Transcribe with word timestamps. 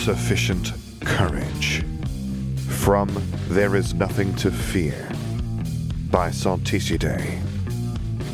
Sufficient 0.00 0.72
Courage. 1.02 1.84
From 2.68 3.10
There 3.48 3.76
Is 3.76 3.92
Nothing 3.92 4.34
to 4.36 4.50
Fear 4.50 5.10
by 6.10 6.30
Salticidae. 6.30 7.38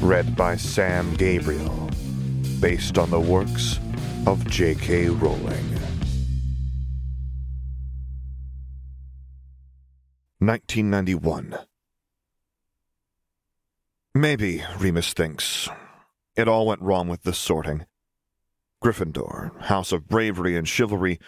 Read 0.01 0.37
by 0.37 0.55
Sam 0.55 1.13
Gabriel. 1.15 1.91
Based 2.61 2.99
on 2.99 3.11
the 3.11 3.19
works 3.19 3.81
of 4.29 4.49
J.K. 4.49 5.09
Rowling. 5.09 5.67
1991. 10.39 11.59
Maybe, 14.15 14.63
Remus 14.79 15.13
thinks, 15.13 15.69
it 16.37 16.47
all 16.47 16.69
went 16.69 16.81
wrong 16.81 17.09
with 17.09 17.25
the 17.25 17.33
sorting. 17.33 17.87
Gryffindor, 18.81 19.63
House 19.63 19.91
of 19.91 20.07
Bravery 20.07 20.57
and 20.57 20.69
Chivalry, 20.69 21.19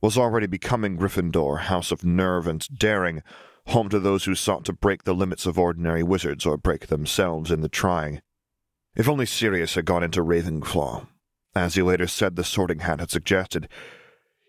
was 0.00 0.16
already 0.16 0.46
becoming 0.46 0.96
Gryffindor, 0.96 1.60
House 1.60 1.92
of 1.92 2.04
Nerve 2.04 2.46
and 2.46 2.66
Daring, 2.76 3.22
home 3.66 3.88
to 3.90 4.00
those 4.00 4.24
who 4.24 4.34
sought 4.34 4.64
to 4.64 4.72
break 4.72 5.04
the 5.04 5.14
limits 5.14 5.46
of 5.46 5.58
ordinary 5.58 6.02
wizards 6.02 6.46
or 6.46 6.56
break 6.56 6.86
themselves 6.86 7.50
in 7.50 7.60
the 7.60 7.68
trying. 7.68 8.22
If 8.96 9.08
only 9.08 9.26
Sirius 9.26 9.74
had 9.74 9.84
gone 9.84 10.02
into 10.02 10.22
Ravenclaw. 10.22 11.06
As 11.54 11.74
he 11.74 11.82
later 11.82 12.06
said 12.06 12.36
the 12.36 12.44
Sorting 12.44 12.80
Hat 12.80 13.00
had 13.00 13.10
suggested, 13.10 13.68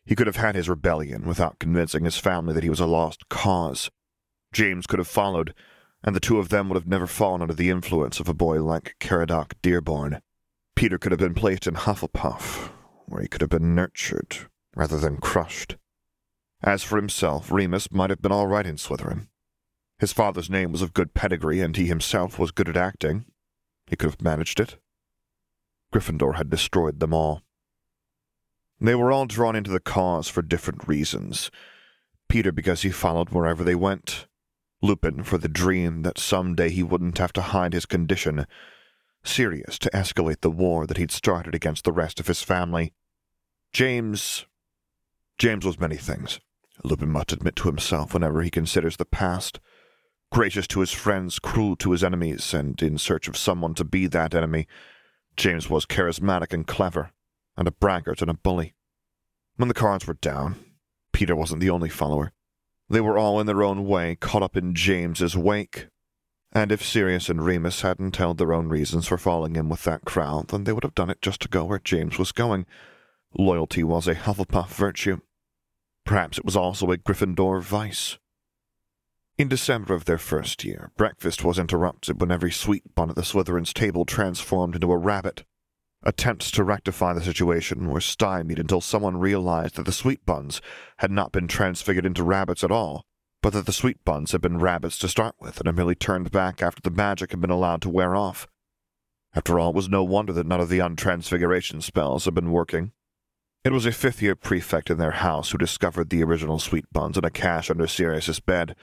he 0.05 0.15
could 0.15 0.27
have 0.27 0.37
had 0.37 0.55
his 0.55 0.69
rebellion 0.69 1.27
without 1.27 1.59
convincing 1.59 2.05
his 2.05 2.17
family 2.17 2.53
that 2.53 2.63
he 2.63 2.69
was 2.69 2.79
a 2.79 2.85
lost 2.85 3.27
cause. 3.29 3.91
James 4.53 4.87
could 4.87 4.99
have 4.99 5.07
followed, 5.07 5.53
and 6.03 6.15
the 6.15 6.19
two 6.19 6.39
of 6.39 6.49
them 6.49 6.69
would 6.69 6.75
have 6.75 6.87
never 6.87 7.07
fallen 7.07 7.41
under 7.41 7.53
the 7.53 7.69
influence 7.69 8.19
of 8.19 8.29
a 8.29 8.33
boy 8.33 8.63
like 8.63 8.95
Caradoc 8.99 9.53
Dearborn. 9.61 10.21
Peter 10.75 10.97
could 10.97 11.11
have 11.11 11.19
been 11.19 11.33
placed 11.33 11.67
in 11.67 11.75
Hufflepuff, 11.75 12.71
where 13.05 13.21
he 13.21 13.27
could 13.27 13.41
have 13.41 13.49
been 13.49 13.75
nurtured 13.75 14.47
rather 14.75 14.97
than 14.97 15.17
crushed. 15.17 15.77
As 16.63 16.83
for 16.83 16.97
himself, 16.97 17.51
Remus 17.51 17.91
might 17.91 18.09
have 18.09 18.21
been 18.21 18.31
all 18.31 18.47
right 18.47 18.65
in 18.65 18.75
Slytherin. 18.77 19.27
His 19.99 20.13
father's 20.13 20.49
name 20.49 20.71
was 20.71 20.81
of 20.81 20.93
good 20.93 21.13
pedigree, 21.13 21.61
and 21.61 21.75
he 21.75 21.87
himself 21.87 22.39
was 22.39 22.51
good 22.51 22.69
at 22.69 22.77
acting. 22.77 23.25
He 23.87 23.95
could 23.95 24.11
have 24.11 24.21
managed 24.21 24.59
it. 24.59 24.77
Gryffindor 25.93 26.35
had 26.35 26.49
destroyed 26.49 26.99
them 26.99 27.13
all. 27.13 27.41
They 28.79 28.95
were 28.95 29.11
all 29.11 29.25
drawn 29.25 29.55
into 29.55 29.69
the 29.69 29.79
cause 29.79 30.27
for 30.27 30.41
different 30.41 30.87
reasons. 30.87 31.51
Peter 32.29 32.51
because 32.51 32.81
he 32.81 32.89
followed 32.89 33.29
wherever 33.29 33.63
they 33.63 33.75
went. 33.75 34.25
Lupin 34.81 35.23
for 35.23 35.37
the 35.37 35.47
dream 35.47 36.01
that 36.01 36.17
some 36.17 36.55
day 36.55 36.69
he 36.69 36.81
wouldn't 36.81 37.19
have 37.19 37.33
to 37.33 37.41
hide 37.41 37.73
his 37.73 37.85
condition. 37.85 38.47
Sirius 39.23 39.77
to 39.79 39.89
escalate 39.91 40.41
the 40.41 40.49
war 40.49 40.87
that 40.87 40.97
he'd 40.97 41.11
started 41.11 41.53
against 41.53 41.83
the 41.83 41.91
rest 41.91 42.19
of 42.19 42.27
his 42.27 42.41
family. 42.41 42.93
James. 43.71 44.45
James 45.41 45.65
was 45.65 45.79
many 45.79 45.95
things, 45.95 46.39
Lupin 46.83 47.09
must 47.09 47.31
admit 47.31 47.55
to 47.55 47.67
himself 47.67 48.13
whenever 48.13 48.43
he 48.43 48.51
considers 48.51 48.97
the 48.97 49.05
past. 49.05 49.59
Gracious 50.31 50.67
to 50.67 50.81
his 50.81 50.91
friends, 50.91 51.39
cruel 51.39 51.75
to 51.77 51.93
his 51.93 52.03
enemies, 52.03 52.53
and 52.53 52.79
in 52.79 52.99
search 52.99 53.27
of 53.27 53.35
someone 53.35 53.73
to 53.73 53.83
be 53.83 54.05
that 54.05 54.35
enemy. 54.35 54.67
James 55.35 55.67
was 55.67 55.87
charismatic 55.87 56.53
and 56.53 56.67
clever, 56.67 57.11
and 57.57 57.67
a 57.67 57.71
braggart 57.71 58.21
and 58.21 58.29
a 58.29 58.35
bully. 58.35 58.75
When 59.55 59.67
the 59.67 59.73
cards 59.73 60.05
were 60.05 60.13
down, 60.13 60.63
Peter 61.11 61.35
wasn't 61.35 61.61
the 61.61 61.71
only 61.71 61.89
follower. 61.89 62.33
They 62.87 63.01
were 63.01 63.17
all 63.17 63.39
in 63.39 63.47
their 63.47 63.63
own 63.63 63.87
way 63.87 64.17
caught 64.17 64.43
up 64.43 64.55
in 64.55 64.75
James's 64.75 65.35
wake. 65.35 65.87
And 66.51 66.71
if 66.71 66.85
Sirius 66.85 67.29
and 67.29 67.43
Remus 67.43 67.81
hadn't 67.81 68.15
held 68.15 68.37
their 68.37 68.53
own 68.53 68.69
reasons 68.69 69.07
for 69.07 69.17
falling 69.17 69.55
in 69.55 69.69
with 69.69 69.85
that 69.85 70.05
crowd, 70.05 70.49
then 70.49 70.65
they 70.65 70.71
would 70.71 70.83
have 70.83 70.93
done 70.93 71.09
it 71.09 71.19
just 71.19 71.41
to 71.41 71.49
go 71.49 71.65
where 71.65 71.79
James 71.79 72.19
was 72.19 72.31
going. 72.31 72.67
Loyalty 73.35 73.83
was 73.83 74.07
a 74.07 74.13
Hufflepuff 74.13 74.67
virtue. 74.67 75.19
Perhaps 76.05 76.37
it 76.37 76.45
was 76.45 76.55
also 76.55 76.91
a 76.91 76.97
Gryffindor 76.97 77.61
vice. 77.61 78.17
In 79.37 79.47
December 79.47 79.93
of 79.93 80.05
their 80.05 80.17
first 80.17 80.63
year, 80.63 80.91
breakfast 80.97 81.43
was 81.43 81.57
interrupted 81.57 82.19
when 82.19 82.31
every 82.31 82.51
sweet 82.51 82.93
bun 82.93 83.09
at 83.09 83.15
the 83.15 83.23
Slytherin's 83.23 83.73
table 83.73 84.05
transformed 84.05 84.75
into 84.75 84.91
a 84.91 84.97
rabbit. 84.97 85.45
Attempts 86.03 86.51
to 86.51 86.63
rectify 86.63 87.13
the 87.13 87.23
situation 87.23 87.89
were 87.89 88.01
stymied 88.01 88.59
until 88.59 88.81
someone 88.81 89.17
realized 89.17 89.75
that 89.75 89.85
the 89.85 89.91
sweet 89.91 90.25
buns 90.25 90.61
had 90.97 91.11
not 91.11 91.31
been 91.31 91.47
transfigured 91.47 92.05
into 92.05 92.23
rabbits 92.23 92.63
at 92.63 92.71
all, 92.71 93.05
but 93.41 93.53
that 93.53 93.65
the 93.65 93.73
sweet 93.73 94.03
buns 94.03 94.31
had 94.31 94.41
been 94.41 94.59
rabbits 94.59 94.97
to 94.99 95.07
start 95.07 95.35
with 95.39 95.59
and 95.59 95.67
had 95.67 95.75
merely 95.75 95.95
turned 95.95 96.31
back 96.31 96.61
after 96.61 96.81
the 96.81 96.95
magic 96.95 97.31
had 97.31 97.41
been 97.41 97.49
allowed 97.49 97.81
to 97.83 97.89
wear 97.89 98.15
off. 98.15 98.47
After 99.33 99.59
all, 99.59 99.69
it 99.69 99.75
was 99.75 99.89
no 99.89 100.03
wonder 100.03 100.33
that 100.33 100.47
none 100.47 100.59
of 100.59 100.69
the 100.69 100.79
untransfiguration 100.79 101.81
spells 101.81 102.25
had 102.25 102.33
been 102.33 102.51
working. 102.51 102.91
It 103.63 103.71
was 103.71 103.85
a 103.85 103.91
fifth 103.91 104.23
year 104.23 104.35
prefect 104.35 104.89
in 104.89 104.97
their 104.97 105.11
house 105.11 105.51
who 105.51 105.57
discovered 105.59 106.09
the 106.09 106.23
original 106.23 106.57
sweet 106.57 106.85
buns 106.91 107.15
in 107.15 107.23
a 107.23 107.29
cache 107.29 107.69
under 107.69 107.85
Sirius's 107.85 108.39
bed. 108.39 108.75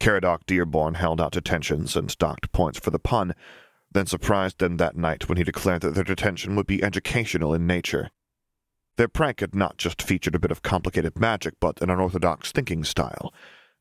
Caradoc 0.00 0.46
Dearborn 0.46 0.94
held 0.94 1.20
out 1.20 1.32
detentions 1.32 1.94
and 1.94 2.16
docked 2.16 2.50
points 2.50 2.78
for 2.78 2.90
the 2.90 2.98
pun, 2.98 3.34
then 3.92 4.06
surprised 4.06 4.60
them 4.60 4.78
that 4.78 4.96
night 4.96 5.28
when 5.28 5.36
he 5.36 5.44
declared 5.44 5.82
that 5.82 5.94
their 5.94 6.04
detention 6.04 6.56
would 6.56 6.66
be 6.66 6.82
educational 6.82 7.52
in 7.52 7.66
nature. 7.66 8.10
Their 8.96 9.08
prank 9.08 9.40
had 9.40 9.54
not 9.54 9.76
just 9.76 10.00
featured 10.00 10.34
a 10.34 10.38
bit 10.38 10.50
of 10.50 10.62
complicated 10.62 11.18
magic, 11.20 11.54
but 11.60 11.82
an 11.82 11.90
unorthodox 11.90 12.50
thinking 12.50 12.82
style, 12.82 13.32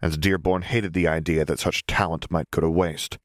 and 0.02 0.20
Dearborn 0.20 0.64
hated 0.64 0.92
the 0.92 1.08
idea 1.08 1.46
that 1.46 1.60
such 1.60 1.86
talent 1.86 2.30
might 2.30 2.52
go 2.52 2.60
to 2.60 2.70
waste. 2.70 3.18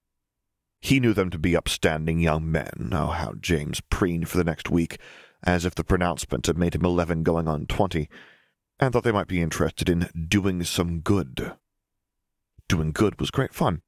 He 0.80 1.00
knew 1.00 1.12
them 1.12 1.30
to 1.30 1.38
be 1.38 1.56
upstanding 1.56 2.20
young 2.20 2.50
men. 2.50 2.90
Oh, 2.92 3.08
how 3.08 3.34
James 3.40 3.80
preened 3.90 4.28
for 4.28 4.38
the 4.38 4.44
next 4.44 4.70
week, 4.70 4.98
as 5.44 5.64
if 5.64 5.74
the 5.74 5.84
pronouncement 5.84 6.46
had 6.46 6.58
made 6.58 6.74
him 6.74 6.84
eleven 6.84 7.22
going 7.22 7.48
on 7.48 7.66
twenty, 7.66 8.08
and 8.80 8.92
thought 8.92 9.04
they 9.04 9.12
might 9.12 9.28
be 9.28 9.42
interested 9.42 9.88
in 9.88 10.08
doing 10.28 10.64
some 10.64 11.00
good. 11.00 11.52
Doing 12.68 12.92
good 12.92 13.18
was 13.18 13.30
great 13.30 13.54
fun. 13.54 13.82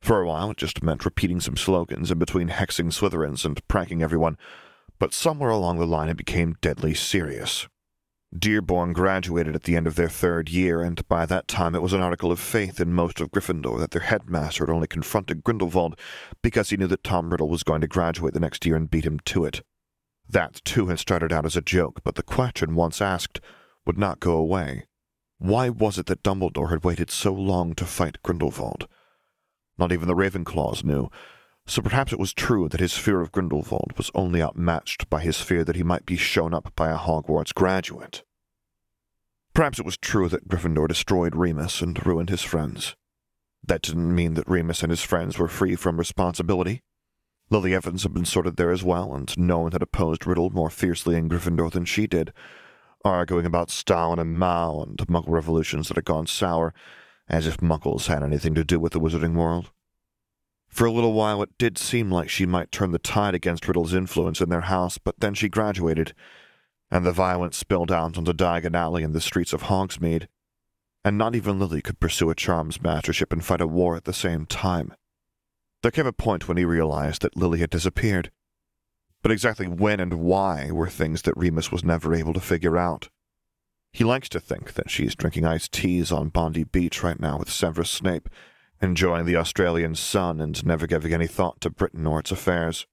For 0.00 0.20
a 0.20 0.26
while, 0.26 0.50
it 0.50 0.56
just 0.56 0.82
meant 0.82 1.04
repeating 1.04 1.40
some 1.40 1.56
slogans 1.56 2.10
in 2.10 2.18
between 2.18 2.48
hexing 2.48 2.92
Slytherins 2.92 3.44
and 3.44 3.66
pranking 3.68 4.02
everyone, 4.02 4.36
but 4.98 5.14
somewhere 5.14 5.50
along 5.50 5.78
the 5.78 5.86
line 5.86 6.08
it 6.08 6.16
became 6.16 6.56
deadly 6.60 6.94
serious. 6.94 7.68
Dearborn 8.36 8.94
graduated 8.94 9.54
at 9.54 9.64
the 9.64 9.76
end 9.76 9.86
of 9.86 9.94
their 9.94 10.08
third 10.08 10.48
year, 10.48 10.82
and 10.82 11.06
by 11.06 11.26
that 11.26 11.46
time 11.46 11.74
it 11.74 11.82
was 11.82 11.92
an 11.92 12.00
article 12.00 12.32
of 12.32 12.40
faith 12.40 12.80
in 12.80 12.92
most 12.92 13.20
of 13.20 13.30
Gryffindor 13.30 13.78
that 13.78 13.90
their 13.90 14.02
headmaster 14.02 14.64
had 14.64 14.72
only 14.72 14.86
confronted 14.86 15.44
Grindelwald 15.44 15.98
because 16.42 16.70
he 16.70 16.76
knew 16.76 16.86
that 16.86 17.04
Tom 17.04 17.30
Riddle 17.30 17.48
was 17.48 17.62
going 17.62 17.82
to 17.82 17.86
graduate 17.86 18.32
the 18.32 18.40
next 18.40 18.64
year 18.64 18.74
and 18.74 18.90
beat 18.90 19.04
him 19.04 19.20
to 19.26 19.44
it. 19.44 19.62
That, 20.32 20.62
too, 20.64 20.86
had 20.86 20.98
started 20.98 21.30
out 21.30 21.44
as 21.44 21.56
a 21.56 21.62
joke, 21.62 22.00
but 22.04 22.14
the 22.14 22.22
question, 22.22 22.74
once 22.74 23.02
asked, 23.02 23.40
would 23.84 23.98
not 23.98 24.18
go 24.18 24.32
away. 24.32 24.86
Why 25.38 25.68
was 25.68 25.98
it 25.98 26.06
that 26.06 26.22
Dumbledore 26.22 26.70
had 26.70 26.84
waited 26.84 27.10
so 27.10 27.34
long 27.34 27.74
to 27.74 27.84
fight 27.84 28.22
Grindelwald? 28.22 28.88
Not 29.76 29.92
even 29.92 30.08
the 30.08 30.14
Ravenclaws 30.14 30.84
knew, 30.84 31.10
so 31.66 31.82
perhaps 31.82 32.12
it 32.14 32.18
was 32.18 32.32
true 32.32 32.68
that 32.70 32.80
his 32.80 32.96
fear 32.96 33.20
of 33.20 33.30
Grindelwald 33.30 33.92
was 33.96 34.10
only 34.14 34.42
outmatched 34.42 35.10
by 35.10 35.20
his 35.20 35.40
fear 35.40 35.64
that 35.64 35.76
he 35.76 35.82
might 35.82 36.06
be 36.06 36.16
shown 36.16 36.54
up 36.54 36.72
by 36.74 36.90
a 36.90 36.96
Hogwarts 36.96 37.52
graduate. 37.52 38.22
Perhaps 39.52 39.78
it 39.78 39.84
was 39.84 39.98
true 39.98 40.30
that 40.30 40.48
Gryffindor 40.48 40.88
destroyed 40.88 41.36
Remus 41.36 41.82
and 41.82 42.06
ruined 42.06 42.30
his 42.30 42.42
friends. 42.42 42.96
That 43.62 43.82
didn't 43.82 44.14
mean 44.14 44.34
that 44.34 44.48
Remus 44.48 44.82
and 44.82 44.90
his 44.90 45.02
friends 45.02 45.38
were 45.38 45.48
free 45.48 45.76
from 45.76 45.98
responsibility. 45.98 46.82
Lily 47.52 47.74
Evans 47.74 48.02
had 48.02 48.14
been 48.14 48.24
sorted 48.24 48.56
there 48.56 48.70
as 48.70 48.82
well, 48.82 49.14
and 49.14 49.36
no 49.36 49.58
one 49.58 49.72
had 49.72 49.82
opposed 49.82 50.26
Riddle 50.26 50.48
more 50.48 50.70
fiercely 50.70 51.16
in 51.16 51.28
Gryffindor 51.28 51.70
than 51.70 51.84
she 51.84 52.06
did, 52.06 52.32
arguing 53.04 53.44
about 53.44 53.68
Stalin 53.68 54.18
and 54.18 54.38
Mao 54.38 54.80
and 54.80 54.96
Muggle 55.06 55.28
revolutions 55.28 55.88
that 55.88 55.98
had 55.98 56.06
gone 56.06 56.26
sour, 56.26 56.72
as 57.28 57.46
if 57.46 57.58
Muggles 57.58 58.06
had 58.06 58.22
anything 58.22 58.54
to 58.54 58.64
do 58.64 58.80
with 58.80 58.94
the 58.94 59.00
wizarding 59.00 59.34
world. 59.34 59.70
For 60.66 60.86
a 60.86 60.90
little 60.90 61.12
while 61.12 61.42
it 61.42 61.58
did 61.58 61.76
seem 61.76 62.10
like 62.10 62.30
she 62.30 62.46
might 62.46 62.72
turn 62.72 62.90
the 62.90 62.98
tide 62.98 63.34
against 63.34 63.68
Riddle's 63.68 63.92
influence 63.92 64.40
in 64.40 64.48
their 64.48 64.62
house, 64.62 64.96
but 64.96 65.20
then 65.20 65.34
she 65.34 65.50
graduated, 65.50 66.14
and 66.90 67.04
the 67.04 67.12
violence 67.12 67.58
spilled 67.58 67.92
out 67.92 68.16
onto 68.16 68.32
Diagon 68.32 68.74
Alley 68.74 69.02
and 69.02 69.14
the 69.14 69.20
streets 69.20 69.52
of 69.52 69.64
Hogsmeade, 69.64 70.26
and 71.04 71.18
not 71.18 71.34
even 71.34 71.58
Lily 71.58 71.82
could 71.82 72.00
pursue 72.00 72.30
a 72.30 72.34
charms 72.34 72.80
mastership 72.80 73.30
and 73.30 73.44
fight 73.44 73.60
a 73.60 73.66
war 73.66 73.94
at 73.94 74.04
the 74.04 74.14
same 74.14 74.46
time. 74.46 74.94
There 75.82 75.90
came 75.90 76.06
a 76.06 76.12
point 76.12 76.46
when 76.46 76.56
he 76.56 76.64
realized 76.64 77.22
that 77.22 77.36
Lily 77.36 77.58
had 77.58 77.70
disappeared. 77.70 78.30
But 79.20 79.32
exactly 79.32 79.66
when 79.66 79.98
and 79.98 80.14
why 80.14 80.70
were 80.70 80.88
things 80.88 81.22
that 81.22 81.36
Remus 81.36 81.72
was 81.72 81.84
never 81.84 82.14
able 82.14 82.32
to 82.34 82.40
figure 82.40 82.78
out. 82.78 83.08
He 83.92 84.04
likes 84.04 84.28
to 84.30 84.40
think 84.40 84.74
that 84.74 84.90
she's 84.90 85.16
drinking 85.16 85.44
iced 85.44 85.72
teas 85.72 86.10
on 86.12 86.28
Bondi 86.28 86.64
Beach 86.64 87.02
right 87.02 87.18
now 87.18 87.36
with 87.36 87.50
Severus 87.50 87.90
Snape, 87.90 88.28
enjoying 88.80 89.26
the 89.26 89.36
Australian 89.36 89.94
sun 89.96 90.40
and 90.40 90.64
never 90.64 90.86
giving 90.86 91.12
any 91.12 91.26
thought 91.26 91.60
to 91.60 91.70
Britain 91.70 92.06
or 92.06 92.20
its 92.20 92.30
affairs. 92.30 92.86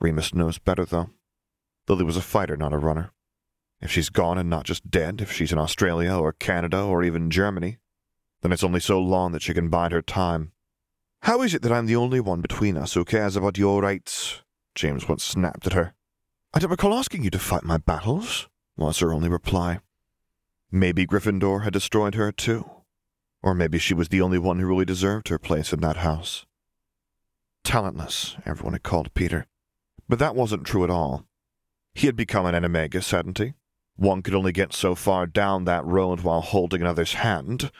Remus 0.00 0.34
knows 0.34 0.58
better, 0.58 0.84
though. 0.84 1.10
Lily 1.88 2.04
was 2.04 2.16
a 2.16 2.20
fighter, 2.20 2.56
not 2.56 2.72
a 2.72 2.78
runner. 2.78 3.12
If 3.80 3.90
she's 3.90 4.10
gone 4.10 4.38
and 4.38 4.50
not 4.50 4.64
just 4.64 4.90
dead, 4.90 5.20
if 5.20 5.32
she's 5.32 5.52
in 5.52 5.58
Australia 5.58 6.14
or 6.14 6.32
Canada 6.32 6.82
or 6.82 7.02
even 7.02 7.30
Germany, 7.30 7.78
then 8.42 8.52
it's 8.52 8.64
only 8.64 8.80
so 8.80 9.00
long 9.00 9.32
that 9.32 9.42
she 9.42 9.54
can 9.54 9.68
bide 9.68 9.92
her 9.92 10.02
time 10.02 10.52
how 11.22 11.42
is 11.42 11.54
it 11.54 11.62
that 11.62 11.72
I'm 11.72 11.86
the 11.86 11.96
only 11.96 12.20
one 12.20 12.40
between 12.40 12.76
us 12.76 12.94
who 12.94 13.04
cares 13.04 13.36
about 13.36 13.58
your 13.58 13.80
rights? 13.82 14.42
James 14.74 15.08
once 15.08 15.24
snapped 15.24 15.66
at 15.66 15.72
her. 15.72 15.94
I 16.52 16.58
don't 16.58 16.70
recall 16.70 16.94
asking 16.94 17.24
you 17.24 17.30
to 17.30 17.38
fight 17.38 17.64
my 17.64 17.78
battles, 17.78 18.48
was 18.76 18.98
her 18.98 19.12
only 19.12 19.28
reply. 19.28 19.80
Maybe 20.70 21.06
Gryffindor 21.06 21.64
had 21.64 21.72
destroyed 21.72 22.14
her 22.14 22.32
too. 22.32 22.68
Or 23.42 23.54
maybe 23.54 23.78
she 23.78 23.94
was 23.94 24.08
the 24.08 24.20
only 24.20 24.38
one 24.38 24.58
who 24.58 24.66
really 24.66 24.84
deserved 24.84 25.28
her 25.28 25.38
place 25.38 25.72
in 25.72 25.80
that 25.80 25.98
house. 25.98 26.46
Talentless, 27.64 28.36
everyone 28.44 28.72
had 28.72 28.82
called 28.82 29.14
Peter. 29.14 29.46
But 30.08 30.18
that 30.18 30.34
wasn't 30.34 30.66
true 30.66 30.84
at 30.84 30.90
all. 30.90 31.26
He 31.94 32.06
had 32.06 32.16
become 32.16 32.46
an 32.46 32.54
animagus, 32.54 33.10
hadn't 33.10 33.38
he? 33.38 33.54
One 33.96 34.22
could 34.22 34.34
only 34.34 34.52
get 34.52 34.72
so 34.72 34.94
far 34.94 35.26
down 35.26 35.64
that 35.64 35.84
road 35.84 36.20
while 36.20 36.40
holding 36.40 36.80
another's 36.80 37.14
hand. 37.14 37.70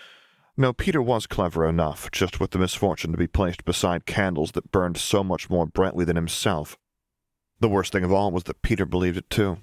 No, 0.57 0.73
Peter 0.73 1.01
was 1.01 1.27
clever 1.27 1.67
enough, 1.67 2.11
just 2.11 2.39
with 2.39 2.51
the 2.51 2.59
misfortune 2.59 3.11
to 3.13 3.19
be 3.19 3.27
placed 3.27 3.65
beside 3.65 4.05
candles 4.05 4.53
that 4.53 4.71
burned 4.71 4.99
so 4.99 5.25
much 5.25 5.49
more 5.49 5.67
brightly 5.67 6.05
than 6.05 6.17
himself. 6.17 6.77
The 7.61 7.71
worst 7.71 7.93
thing 7.93 8.05
of 8.05 8.13
all 8.13 8.31
was 8.31 8.45
that 8.45 8.61
Peter 8.61 8.85
believed 8.85 9.17
it 9.17 9.31
too. 9.31 9.59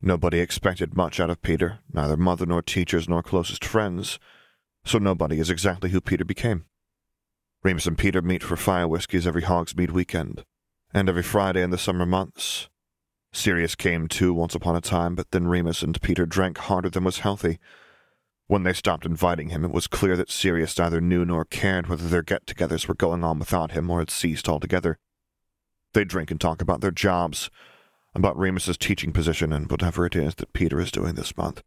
Nobody 0.00 0.40
expected 0.40 0.96
much 0.96 1.20
out 1.20 1.28
of 1.28 1.42
Peter, 1.42 1.80
neither 1.92 2.16
mother 2.16 2.46
nor 2.46 2.62
teachers 2.62 3.06
nor 3.06 3.22
closest 3.22 3.64
friends, 3.64 4.18
so 4.82 4.98
nobody 4.98 5.38
is 5.38 5.50
exactly 5.50 5.90
who 5.90 6.00
Peter 6.00 6.24
became. 6.24 6.64
Remus 7.62 7.86
and 7.86 7.98
Peter 7.98 8.22
meet 8.22 8.42
for 8.42 8.56
fire 8.56 8.88
whiskies 8.88 9.26
every 9.26 9.42
Hogsmeade 9.42 9.90
weekend, 9.90 10.46
and 10.94 11.10
every 11.10 11.22
Friday 11.22 11.62
in 11.62 11.68
the 11.68 11.76
summer 11.76 12.06
months. 12.06 12.70
Sirius 13.32 13.74
came 13.74 14.08
too 14.08 14.32
once 14.32 14.54
upon 14.54 14.74
a 14.74 14.80
time, 14.80 15.14
but 15.14 15.32
then 15.32 15.46
Remus 15.46 15.82
and 15.82 16.00
Peter 16.00 16.24
drank 16.24 16.56
harder 16.56 16.88
than 16.88 17.04
was 17.04 17.18
healthy. 17.18 17.58
When 18.50 18.64
they 18.64 18.72
stopped 18.72 19.06
inviting 19.06 19.50
him, 19.50 19.64
it 19.64 19.70
was 19.70 19.86
clear 19.86 20.16
that 20.16 20.28
Sirius 20.28 20.76
neither 20.76 21.00
knew 21.00 21.24
nor 21.24 21.44
cared 21.44 21.86
whether 21.86 22.08
their 22.08 22.24
get 22.24 22.46
togethers 22.46 22.88
were 22.88 22.96
going 22.96 23.22
on 23.22 23.38
without 23.38 23.70
him 23.70 23.88
or 23.88 24.00
had 24.00 24.10
ceased 24.10 24.48
altogether. 24.48 24.98
They 25.94 26.02
drink 26.02 26.32
and 26.32 26.40
talk 26.40 26.60
about 26.60 26.80
their 26.80 26.90
jobs, 26.90 27.48
about 28.12 28.36
Remus's 28.36 28.76
teaching 28.76 29.12
position 29.12 29.52
and 29.52 29.70
whatever 29.70 30.04
it 30.04 30.16
is 30.16 30.34
that 30.34 30.52
Peter 30.52 30.80
is 30.80 30.90
doing 30.90 31.14
this 31.14 31.36
month. 31.36 31.62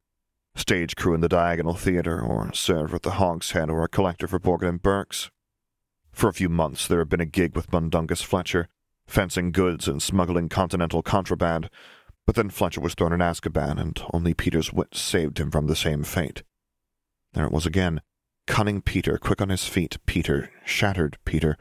Stage 0.57 0.97
crew 0.97 1.13
in 1.13 1.21
the 1.21 1.30
Diagonal 1.30 1.75
Theatre, 1.75 2.19
or 2.19 2.51
server 2.53 2.97
at 2.97 3.03
the 3.03 3.12
Hogshead, 3.12 3.69
or 3.69 3.86
a 3.86 3.88
collector 3.88 4.27
for 4.27 4.38
Borgin 4.38 4.68
and 4.68 4.81
Burke's. 4.81 5.31
For 6.12 6.27
a 6.27 6.33
few 6.33 6.50
months 6.50 6.86
there 6.86 7.00
had 7.00 7.07
been 7.07 7.21
a 7.21 7.25
gig 7.25 7.56
with 7.56 7.71
Mundungus 7.71 8.21
Fletcher, 8.21 8.68
fencing 9.07 9.53
goods 9.53 9.88
and 9.88 10.03
smuggling 10.03 10.50
continental 10.50 11.01
contraband, 11.01 11.69
but 12.25 12.36
then 12.36 12.50
Fletcher 12.50 12.81
was 12.81 12.94
thrown 12.94 13.13
in 13.13 13.21
Azkaban, 13.21 13.79
and 13.79 14.03
only 14.12 14.33
Peter's 14.33 14.74
wit 14.74 14.94
saved 14.95 15.39
him 15.39 15.50
from 15.50 15.68
the 15.68 15.77
same 15.77 16.03
fate. 16.03 16.44
There 17.33 17.45
it 17.45 17.51
was 17.51 17.65
again. 17.65 18.01
Cunning 18.45 18.81
Peter, 18.81 19.18
quick 19.18 19.41
on 19.41 19.50
his 19.50 19.65
feet, 19.65 19.97
Peter, 20.06 20.51
shattered 20.65 21.18
Peter, 21.25 21.57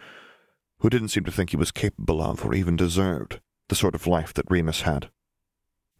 who 0.78 0.90
didn't 0.90 1.08
seem 1.08 1.24
to 1.24 1.30
think 1.30 1.50
he 1.50 1.56
was 1.56 1.70
capable 1.70 2.20
of 2.20 2.44
or 2.44 2.54
even 2.54 2.76
deserved 2.76 3.40
the 3.69 3.74
sort 3.74 3.94
of 3.94 4.06
life 4.06 4.34
that 4.34 4.50
Remus 4.50 4.82
had. 4.82 5.10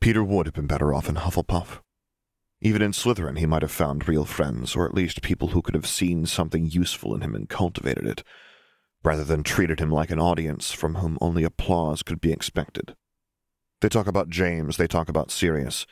Peter 0.01 0.25
would 0.25 0.47
have 0.47 0.55
been 0.55 0.67
better 0.67 0.93
off 0.93 1.09
in 1.09 1.15
Hufflepuff. 1.15 1.81
Even 2.61 2.83
in 2.83 2.93
Slytherin 2.93 3.39
he 3.39 3.47
might 3.47 3.63
have 3.63 3.71
found 3.71 4.09
real 4.09 4.25
friends, 4.25 4.77
or 4.77 4.85
at 4.85 4.95
least 4.95 5.23
people 5.23 5.49
who 5.49 5.63
could 5.63 5.75
have 5.75 5.87
seen 5.87 6.27
something 6.27 6.67
useful 6.67 7.15
in 7.15 7.21
him 7.21 7.35
and 7.35 7.49
cultivated 7.49 8.07
it, 8.07 8.25
rather 9.05 9.25
than 9.25 9.43
treated 9.43 9.81
him 9.81 9.91
like 9.91 10.11
an 10.11 10.21
audience 10.21 10.73
from 10.73 10.97
whom 10.97 11.19
only 11.21 11.45
applause 11.45 12.03
could 12.03 12.21
be 12.21 12.33
expected. 12.33 12.95
They 13.81 13.89
talk 13.89 14.07
about 14.07 14.29
James, 14.29 14.77
they 14.77 14.87
talk 14.87 15.09
about 15.09 15.31
Sirius. 15.31 15.87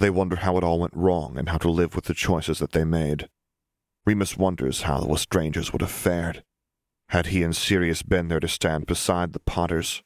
They 0.00 0.08
wonder 0.08 0.36
how 0.36 0.56
it 0.56 0.64
all 0.64 0.80
went 0.80 0.96
wrong 0.96 1.36
and 1.36 1.50
how 1.50 1.58
to 1.58 1.70
live 1.70 1.94
with 1.94 2.06
the 2.06 2.14
choices 2.14 2.58
that 2.58 2.72
they 2.72 2.84
made. 2.84 3.28
Remus 4.06 4.34
wonders 4.34 4.82
how 4.82 4.98
the 4.98 5.06
Lestranges 5.06 5.72
would 5.72 5.82
have 5.82 5.90
fared, 5.90 6.42
had 7.10 7.26
he 7.26 7.42
and 7.42 7.54
Sirius 7.54 8.02
been 8.02 8.28
there 8.28 8.40
to 8.40 8.48
stand 8.48 8.86
beside 8.86 9.34
the 9.34 9.40
Potters. 9.40 10.02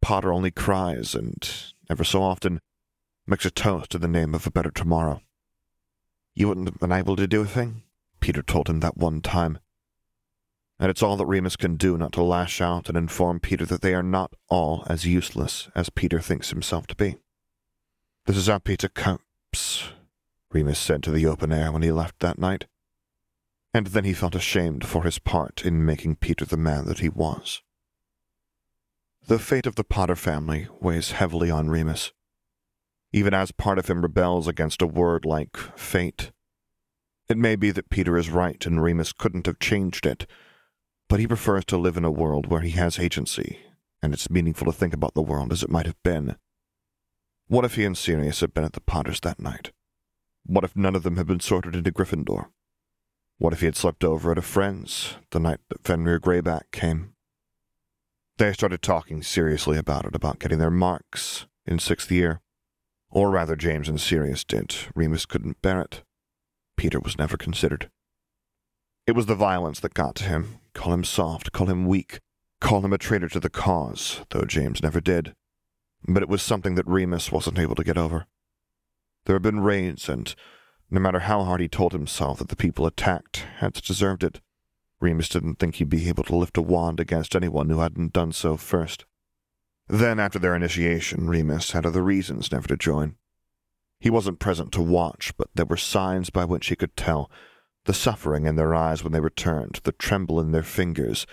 Potter 0.00 0.32
only 0.32 0.50
cries 0.50 1.14
and, 1.14 1.46
ever 1.90 2.02
so 2.02 2.22
often, 2.22 2.60
makes 3.26 3.44
a 3.44 3.50
toast 3.50 3.90
to 3.90 3.98
the 3.98 4.08
name 4.08 4.34
of 4.34 4.46
a 4.46 4.50
better 4.50 4.70
tomorrow. 4.70 5.20
You 6.34 6.48
wouldn't 6.48 6.68
have 6.68 6.78
been 6.78 6.90
able 6.90 7.16
to 7.16 7.26
do 7.26 7.42
a 7.42 7.46
thing, 7.46 7.82
Peter 8.20 8.40
told 8.40 8.70
him 8.70 8.80
that 8.80 8.96
one 8.96 9.20
time. 9.20 9.58
And 10.78 10.88
it's 10.88 11.02
all 11.02 11.18
that 11.18 11.26
Remus 11.26 11.56
can 11.56 11.76
do 11.76 11.98
not 11.98 12.12
to 12.12 12.22
lash 12.22 12.62
out 12.62 12.88
and 12.88 12.96
inform 12.96 13.38
Peter 13.38 13.66
that 13.66 13.82
they 13.82 13.92
are 13.92 14.02
not 14.02 14.32
all 14.48 14.82
as 14.86 15.04
useless 15.04 15.68
as 15.74 15.90
Peter 15.90 16.20
thinks 16.20 16.48
himself 16.48 16.86
to 16.86 16.94
be. 16.94 17.18
This 18.30 18.38
is 18.38 18.48
our 18.48 18.60
Peter 18.60 18.88
Copes, 18.88 19.88
Remus 20.52 20.78
said 20.78 21.02
to 21.02 21.10
the 21.10 21.26
open 21.26 21.52
air 21.52 21.72
when 21.72 21.82
he 21.82 21.90
left 21.90 22.20
that 22.20 22.38
night. 22.38 22.66
And 23.74 23.88
then 23.88 24.04
he 24.04 24.12
felt 24.12 24.36
ashamed 24.36 24.86
for 24.86 25.02
his 25.02 25.18
part 25.18 25.64
in 25.64 25.84
making 25.84 26.14
Peter 26.14 26.44
the 26.44 26.56
man 26.56 26.84
that 26.84 27.00
he 27.00 27.08
was. 27.08 27.60
The 29.26 29.40
fate 29.40 29.66
of 29.66 29.74
the 29.74 29.82
Potter 29.82 30.14
family 30.14 30.68
weighs 30.78 31.10
heavily 31.10 31.50
on 31.50 31.70
Remus, 31.70 32.12
even 33.12 33.34
as 33.34 33.50
part 33.50 33.80
of 33.80 33.90
him 33.90 34.00
rebels 34.00 34.46
against 34.46 34.80
a 34.80 34.86
word 34.86 35.24
like 35.24 35.56
fate. 35.56 36.30
It 37.28 37.36
may 37.36 37.56
be 37.56 37.72
that 37.72 37.90
Peter 37.90 38.16
is 38.16 38.30
right 38.30 38.64
and 38.64 38.80
Remus 38.80 39.12
couldn't 39.12 39.46
have 39.46 39.58
changed 39.58 40.06
it, 40.06 40.30
but 41.08 41.18
he 41.18 41.26
prefers 41.26 41.64
to 41.64 41.76
live 41.76 41.96
in 41.96 42.04
a 42.04 42.12
world 42.12 42.46
where 42.46 42.60
he 42.60 42.70
has 42.70 42.96
agency, 42.96 43.58
and 44.00 44.14
it's 44.14 44.30
meaningful 44.30 44.66
to 44.66 44.72
think 44.72 44.94
about 44.94 45.14
the 45.14 45.20
world 45.20 45.50
as 45.50 45.64
it 45.64 45.68
might 45.68 45.86
have 45.86 46.00
been. 46.04 46.36
What 47.50 47.64
if 47.64 47.74
he 47.74 47.84
and 47.84 47.98
Sirius 47.98 48.42
had 48.42 48.54
been 48.54 48.62
at 48.62 48.74
the 48.74 48.80
Potters 48.80 49.18
that 49.22 49.40
night? 49.40 49.72
What 50.46 50.62
if 50.62 50.76
none 50.76 50.94
of 50.94 51.02
them 51.02 51.16
had 51.16 51.26
been 51.26 51.40
sorted 51.40 51.74
into 51.74 51.90
Gryffindor? 51.90 52.46
What 53.38 53.52
if 53.52 53.58
he 53.58 53.66
had 53.66 53.74
slept 53.74 54.04
over 54.04 54.30
at 54.30 54.38
a 54.38 54.42
friend's 54.42 55.16
the 55.32 55.40
night 55.40 55.58
that 55.68 55.82
Fenrir 55.82 56.20
Greyback 56.20 56.70
came? 56.70 57.12
They 58.38 58.52
started 58.52 58.82
talking 58.82 59.24
seriously 59.24 59.76
about 59.76 60.04
it, 60.04 60.14
about 60.14 60.38
getting 60.38 60.60
their 60.60 60.70
marks 60.70 61.46
in 61.66 61.80
sixth 61.80 62.12
year. 62.12 62.40
Or 63.10 63.32
rather, 63.32 63.56
James 63.56 63.88
and 63.88 64.00
Sirius 64.00 64.44
did. 64.44 64.72
Remus 64.94 65.26
couldn't 65.26 65.60
bear 65.60 65.80
it. 65.80 66.04
Peter 66.76 67.00
was 67.00 67.18
never 67.18 67.36
considered. 67.36 67.90
It 69.08 69.16
was 69.16 69.26
the 69.26 69.34
violence 69.34 69.80
that 69.80 69.92
got 69.92 70.14
to 70.14 70.24
him. 70.24 70.60
Call 70.72 70.92
him 70.92 71.02
soft, 71.02 71.50
call 71.50 71.66
him 71.66 71.88
weak, 71.88 72.20
call 72.60 72.84
him 72.84 72.92
a 72.92 72.98
traitor 72.98 73.28
to 73.28 73.40
the 73.40 73.50
cause, 73.50 74.20
though 74.30 74.44
James 74.44 74.84
never 74.84 75.00
did. 75.00 75.34
But 76.06 76.22
it 76.22 76.28
was 76.28 76.42
something 76.42 76.74
that 76.74 76.86
Remus 76.86 77.30
wasn't 77.30 77.58
able 77.58 77.74
to 77.74 77.84
get 77.84 77.98
over. 77.98 78.26
There 79.26 79.34
had 79.34 79.42
been 79.42 79.60
raids, 79.60 80.08
and 80.08 80.34
no 80.90 81.00
matter 81.00 81.20
how 81.20 81.44
hard 81.44 81.60
he 81.60 81.68
told 81.68 81.92
himself 81.92 82.38
that 82.38 82.48
the 82.48 82.56
people 82.56 82.86
attacked 82.86 83.44
had 83.58 83.74
deserved 83.74 84.24
it, 84.24 84.40
Remus 85.00 85.28
didn't 85.28 85.58
think 85.58 85.76
he'd 85.76 85.88
be 85.88 86.08
able 86.08 86.24
to 86.24 86.36
lift 86.36 86.56
a 86.58 86.62
wand 86.62 87.00
against 87.00 87.36
anyone 87.36 87.70
who 87.70 87.80
hadn't 87.80 88.12
done 88.12 88.32
so 88.32 88.56
first. 88.56 89.04
Then, 89.88 90.20
after 90.20 90.38
their 90.38 90.54
initiation, 90.54 91.28
Remus 91.28 91.72
had 91.72 91.86
other 91.86 92.02
reasons 92.02 92.52
never 92.52 92.68
to 92.68 92.76
join. 92.76 93.16
He 93.98 94.10
wasn't 94.10 94.38
present 94.38 94.72
to 94.72 94.82
watch, 94.82 95.36
but 95.36 95.48
there 95.54 95.66
were 95.66 95.76
signs 95.76 96.30
by 96.30 96.44
which 96.44 96.68
he 96.68 96.76
could 96.76 96.96
tell 96.96 97.30
the 97.84 97.94
suffering 97.94 98.46
in 98.46 98.56
their 98.56 98.74
eyes 98.74 99.02
when 99.02 99.12
they 99.12 99.20
returned, 99.20 99.80
the 99.84 99.92
tremble 99.92 100.40
in 100.40 100.52
their 100.52 100.62
fingers, 100.62 101.26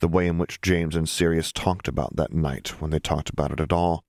the 0.00 0.08
way 0.08 0.26
in 0.26 0.38
which 0.38 0.60
James 0.60 0.96
and 0.96 1.08
Sirius 1.08 1.52
talked 1.52 1.88
about 1.88 2.16
that 2.16 2.32
night 2.32 2.80
when 2.80 2.90
they 2.90 2.98
talked 2.98 3.30
about 3.30 3.52
it 3.52 3.60
at 3.60 3.72
all, 3.72 4.04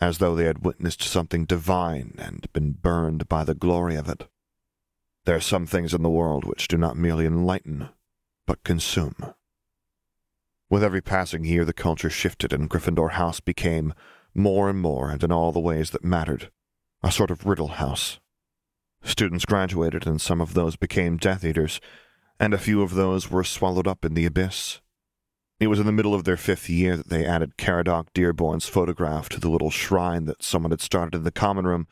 as 0.00 0.18
though 0.18 0.34
they 0.34 0.44
had 0.44 0.64
witnessed 0.64 1.02
something 1.02 1.44
divine 1.44 2.14
and 2.18 2.50
been 2.52 2.72
burned 2.72 3.28
by 3.28 3.44
the 3.44 3.54
glory 3.54 3.96
of 3.96 4.08
it. 4.08 4.28
There 5.26 5.36
are 5.36 5.40
some 5.40 5.66
things 5.66 5.92
in 5.92 6.02
the 6.02 6.08
world 6.08 6.44
which 6.44 6.68
do 6.68 6.78
not 6.78 6.96
merely 6.96 7.26
enlighten, 7.26 7.90
but 8.46 8.64
consume. 8.64 9.34
With 10.70 10.82
every 10.82 11.02
passing 11.02 11.44
year, 11.44 11.64
the 11.64 11.72
culture 11.72 12.08
shifted, 12.08 12.52
and 12.52 12.70
Gryffindor 12.70 13.12
House 13.12 13.40
became, 13.40 13.92
more 14.34 14.70
and 14.70 14.80
more, 14.80 15.10
and 15.10 15.22
in 15.22 15.32
all 15.32 15.52
the 15.52 15.60
ways 15.60 15.90
that 15.90 16.04
mattered, 16.04 16.50
a 17.02 17.10
sort 17.10 17.30
of 17.30 17.44
riddle 17.44 17.68
house. 17.68 18.20
Students 19.02 19.44
graduated, 19.44 20.06
and 20.06 20.20
some 20.20 20.40
of 20.40 20.54
those 20.54 20.76
became 20.76 21.16
Death 21.16 21.44
Eaters, 21.44 21.80
and 22.38 22.54
a 22.54 22.58
few 22.58 22.82
of 22.82 22.94
those 22.94 23.30
were 23.30 23.44
swallowed 23.44 23.88
up 23.88 24.04
in 24.04 24.14
the 24.14 24.26
abyss. 24.26 24.80
It 25.60 25.66
was 25.66 25.78
in 25.78 25.84
the 25.84 25.92
middle 25.92 26.14
of 26.14 26.24
their 26.24 26.38
fifth 26.38 26.70
year 26.70 26.96
that 26.96 27.10
they 27.10 27.26
added 27.26 27.58
Caradoc 27.58 28.06
Dearborn's 28.14 28.66
photograph 28.66 29.28
to 29.28 29.38
the 29.38 29.50
little 29.50 29.70
shrine 29.70 30.24
that 30.24 30.42
someone 30.42 30.70
had 30.70 30.80
started 30.80 31.14
in 31.14 31.24
the 31.24 31.30
common 31.30 31.66
room, 31.66 31.86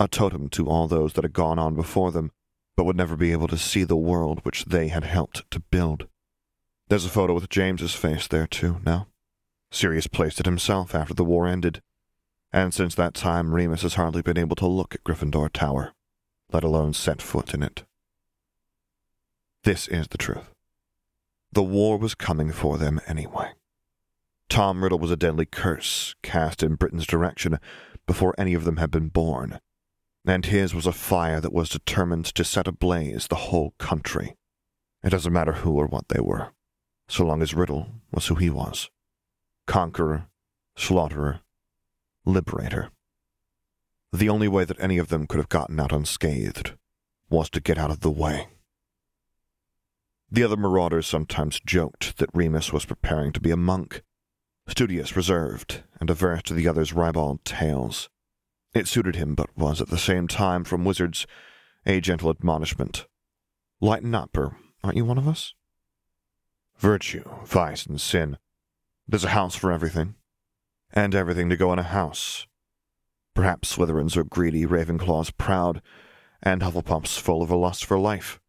a 0.00 0.08
totem 0.08 0.48
to 0.48 0.70
all 0.70 0.88
those 0.88 1.12
that 1.12 1.22
had 1.22 1.34
gone 1.34 1.58
on 1.58 1.74
before 1.74 2.10
them, 2.10 2.32
but 2.74 2.84
would 2.84 2.96
never 2.96 3.14
be 3.14 3.32
able 3.32 3.48
to 3.48 3.58
see 3.58 3.84
the 3.84 3.96
world 3.96 4.40
which 4.44 4.64
they 4.64 4.88
had 4.88 5.04
helped 5.04 5.48
to 5.50 5.60
build. 5.60 6.08
There's 6.88 7.04
a 7.04 7.10
photo 7.10 7.34
with 7.34 7.50
James's 7.50 7.94
face 7.94 8.26
there, 8.26 8.46
too, 8.46 8.80
now. 8.82 9.08
Sirius 9.70 10.06
placed 10.06 10.40
it 10.40 10.46
himself 10.46 10.94
after 10.94 11.12
the 11.12 11.24
war 11.24 11.46
ended, 11.46 11.82
and 12.50 12.72
since 12.72 12.94
that 12.94 13.12
time 13.12 13.54
Remus 13.54 13.82
has 13.82 13.94
hardly 13.94 14.22
been 14.22 14.38
able 14.38 14.56
to 14.56 14.66
look 14.66 14.94
at 14.94 15.04
Gryffindor 15.04 15.52
Tower, 15.52 15.92
let 16.50 16.64
alone 16.64 16.94
set 16.94 17.20
foot 17.20 17.52
in 17.52 17.62
it. 17.62 17.84
This 19.64 19.86
is 19.86 20.08
the 20.08 20.16
truth. 20.16 20.55
The 21.56 21.62
war 21.62 21.96
was 21.96 22.14
coming 22.14 22.52
for 22.52 22.76
them 22.76 23.00
anyway. 23.06 23.52
Tom 24.50 24.84
Riddle 24.84 24.98
was 24.98 25.10
a 25.10 25.16
deadly 25.16 25.46
curse 25.46 26.14
cast 26.22 26.62
in 26.62 26.74
Britain's 26.74 27.06
direction 27.06 27.58
before 28.06 28.34
any 28.36 28.52
of 28.52 28.64
them 28.64 28.76
had 28.76 28.90
been 28.90 29.08
born, 29.08 29.60
and 30.26 30.44
his 30.44 30.74
was 30.74 30.84
a 30.86 30.92
fire 30.92 31.40
that 31.40 31.54
was 31.54 31.70
determined 31.70 32.26
to 32.26 32.44
set 32.44 32.68
ablaze 32.68 33.28
the 33.28 33.36
whole 33.36 33.72
country. 33.78 34.36
It 35.02 35.08
doesn't 35.08 35.32
matter 35.32 35.52
who 35.52 35.76
or 35.76 35.86
what 35.86 36.08
they 36.08 36.20
were, 36.20 36.48
so 37.08 37.24
long 37.24 37.40
as 37.40 37.54
Riddle 37.54 37.88
was 38.12 38.26
who 38.26 38.34
he 38.34 38.50
was 38.50 38.90
conqueror, 39.66 40.26
slaughterer, 40.76 41.40
liberator. 42.26 42.90
The 44.12 44.28
only 44.28 44.46
way 44.46 44.66
that 44.66 44.78
any 44.78 44.98
of 44.98 45.08
them 45.08 45.26
could 45.26 45.38
have 45.38 45.48
gotten 45.48 45.80
out 45.80 45.90
unscathed 45.90 46.74
was 47.30 47.48
to 47.48 47.62
get 47.62 47.78
out 47.78 47.90
of 47.90 48.00
the 48.00 48.10
way. 48.10 48.48
The 50.30 50.42
other 50.42 50.56
marauders 50.56 51.06
sometimes 51.06 51.60
joked 51.64 52.18
that 52.18 52.34
Remus 52.34 52.72
was 52.72 52.84
preparing 52.84 53.32
to 53.32 53.40
be 53.40 53.52
a 53.52 53.56
monk, 53.56 54.02
studious, 54.66 55.14
reserved, 55.14 55.82
and 56.00 56.10
averse 56.10 56.42
to 56.44 56.54
the 56.54 56.66
other's 56.66 56.92
ribald 56.92 57.44
tales. 57.44 58.08
It 58.74 58.88
suited 58.88 59.16
him, 59.16 59.34
but 59.34 59.56
was 59.56 59.80
at 59.80 59.88
the 59.88 59.98
same 59.98 60.26
time, 60.26 60.64
from 60.64 60.84
wizards, 60.84 61.26
a 61.86 62.00
gentle 62.00 62.28
admonishment. 62.28 63.06
Lighten 63.80 64.14
up, 64.14 64.36
or 64.36 64.56
aren't 64.82 64.96
you 64.96 65.04
one 65.04 65.18
of 65.18 65.28
us? 65.28 65.54
Virtue, 66.76 67.24
vice, 67.44 67.86
and 67.86 68.00
sin. 68.00 68.36
There's 69.06 69.24
a 69.24 69.30
house 69.30 69.54
for 69.54 69.70
everything, 69.70 70.16
and 70.92 71.14
everything 71.14 71.48
to 71.50 71.56
go 71.56 71.72
in 71.72 71.78
a 71.78 71.84
house. 71.84 72.46
Perhaps 73.34 73.76
Slytherins 73.76 74.16
are 74.16 74.24
greedy, 74.24 74.66
Ravenclaws 74.66 75.36
proud, 75.36 75.80
and 76.42 76.62
Hufflepuffs 76.62 77.18
full 77.18 77.42
of 77.42 77.50
a 77.50 77.56
lust 77.56 77.84
for 77.84 77.98
life. 77.98 78.40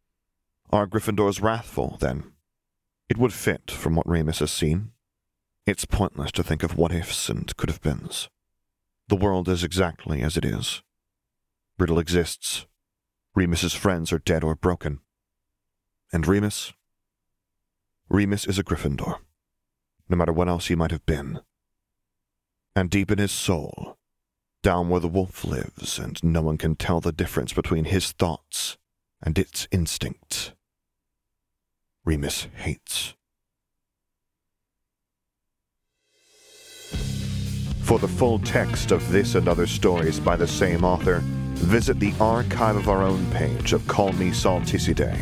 Are 0.70 0.86
Gryffindors 0.86 1.40
wrathful, 1.40 1.96
then? 1.98 2.32
It 3.08 3.16
would 3.16 3.32
fit 3.32 3.70
from 3.70 3.94
what 3.94 4.06
Remus 4.06 4.40
has 4.40 4.50
seen. 4.50 4.90
It's 5.64 5.86
pointless 5.86 6.30
to 6.32 6.42
think 6.42 6.62
of 6.62 6.76
what 6.76 6.92
ifs 6.92 7.30
and 7.30 7.56
could 7.56 7.70
have 7.70 7.80
beens. 7.80 8.28
The 9.08 9.16
world 9.16 9.48
is 9.48 9.64
exactly 9.64 10.20
as 10.20 10.36
it 10.36 10.44
is. 10.44 10.82
Riddle 11.78 11.98
exists. 11.98 12.66
Remus's 13.34 13.72
friends 13.72 14.12
are 14.12 14.18
dead 14.18 14.44
or 14.44 14.54
broken. 14.54 15.00
And 16.12 16.26
Remus? 16.26 16.74
Remus 18.10 18.46
is 18.46 18.58
a 18.58 18.64
Gryffindor, 18.64 19.20
no 20.08 20.16
matter 20.16 20.32
what 20.32 20.48
else 20.48 20.66
he 20.66 20.74
might 20.74 20.90
have 20.90 21.06
been. 21.06 21.40
And 22.76 22.90
deep 22.90 23.10
in 23.10 23.18
his 23.18 23.32
soul, 23.32 23.96
down 24.62 24.90
where 24.90 25.00
the 25.00 25.08
wolf 25.08 25.44
lives, 25.44 25.98
and 25.98 26.22
no 26.22 26.42
one 26.42 26.58
can 26.58 26.76
tell 26.76 27.00
the 27.00 27.12
difference 27.12 27.54
between 27.54 27.86
his 27.86 28.12
thoughts 28.12 28.76
and 29.22 29.38
its 29.38 29.66
instincts, 29.70 30.52
Remus 32.08 32.46
hates. 32.54 33.14
For 37.82 37.98
the 37.98 38.08
full 38.08 38.38
text 38.38 38.92
of 38.92 39.06
this 39.12 39.34
and 39.34 39.46
other 39.46 39.66
stories 39.66 40.18
by 40.18 40.34
the 40.34 40.46
same 40.46 40.84
author, 40.84 41.20
visit 41.56 42.00
the 42.00 42.14
Archive 42.18 42.76
of 42.76 42.88
Our 42.88 43.02
Own 43.02 43.30
page 43.32 43.74
of 43.74 43.86
Call 43.86 44.12
Me 44.12 44.30
Salticidae. 44.30 45.20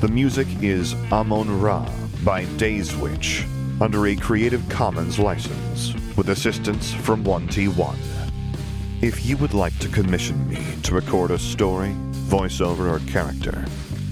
The 0.00 0.08
music 0.08 0.48
is 0.62 0.94
Amon 1.12 1.60
Ra 1.60 1.86
by 2.24 2.46
Dayswitch 2.56 3.44
under 3.82 4.06
a 4.06 4.16
Creative 4.16 4.66
Commons 4.70 5.18
license 5.18 5.92
with 6.16 6.30
assistance 6.30 6.94
from 6.94 7.22
1T1. 7.22 7.96
If 9.02 9.26
you 9.26 9.36
would 9.36 9.52
like 9.52 9.78
to 9.80 9.88
commission 9.88 10.48
me 10.48 10.64
to 10.84 10.94
record 10.94 11.32
a 11.32 11.38
story, 11.38 11.94
voiceover, 12.30 12.90
or 12.90 13.00
character, 13.10 13.66